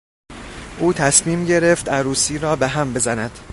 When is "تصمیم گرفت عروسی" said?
0.93-2.37